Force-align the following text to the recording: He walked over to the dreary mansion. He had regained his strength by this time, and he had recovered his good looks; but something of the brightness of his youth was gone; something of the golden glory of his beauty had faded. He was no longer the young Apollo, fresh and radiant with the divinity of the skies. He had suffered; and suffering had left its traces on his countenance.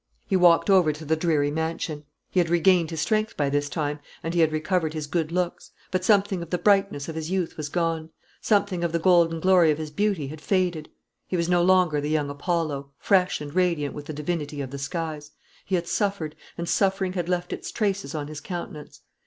He 0.27 0.35
walked 0.35 0.71
over 0.71 0.91
to 0.91 1.05
the 1.05 1.15
dreary 1.15 1.51
mansion. 1.51 2.05
He 2.31 2.39
had 2.39 2.49
regained 2.49 2.89
his 2.89 3.01
strength 3.01 3.37
by 3.37 3.51
this 3.51 3.69
time, 3.69 3.99
and 4.23 4.33
he 4.33 4.39
had 4.39 4.51
recovered 4.51 4.95
his 4.95 5.05
good 5.05 5.31
looks; 5.31 5.69
but 5.91 6.03
something 6.03 6.41
of 6.41 6.49
the 6.49 6.57
brightness 6.57 7.07
of 7.07 7.13
his 7.13 7.29
youth 7.29 7.55
was 7.55 7.69
gone; 7.69 8.09
something 8.41 8.83
of 8.83 8.93
the 8.93 8.97
golden 8.97 9.39
glory 9.39 9.69
of 9.69 9.77
his 9.77 9.91
beauty 9.91 10.29
had 10.29 10.41
faded. 10.41 10.89
He 11.27 11.37
was 11.37 11.49
no 11.49 11.61
longer 11.61 12.01
the 12.01 12.09
young 12.09 12.31
Apollo, 12.31 12.89
fresh 12.97 13.41
and 13.41 13.53
radiant 13.53 13.93
with 13.93 14.07
the 14.07 14.11
divinity 14.13 14.59
of 14.59 14.71
the 14.71 14.79
skies. 14.79 15.29
He 15.67 15.75
had 15.75 15.87
suffered; 15.87 16.35
and 16.57 16.67
suffering 16.67 17.13
had 17.13 17.29
left 17.29 17.53
its 17.53 17.71
traces 17.71 18.15
on 18.15 18.27
his 18.27 18.41
countenance. 18.41 19.01